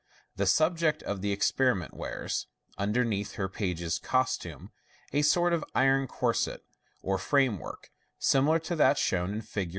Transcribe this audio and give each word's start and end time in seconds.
The 0.35 0.47
subject 0.47 1.03
of 1.03 1.21
the 1.21 1.31
experiment 1.31 1.93
wears, 1.93 2.47
underneath 2.75 3.33
her 3.33 3.47
page's 3.47 3.99
costume, 3.99 4.71
a 5.13 5.21
sort 5.21 5.53
of 5.53 5.63
iron 5.75 6.07
corset, 6.07 6.63
or 7.03 7.19
framework, 7.19 7.91
similar 8.17 8.57
to 8.61 8.75
that 8.77 8.97
shown 8.97 9.31
in 9.31 9.41
Figs. 9.43 9.69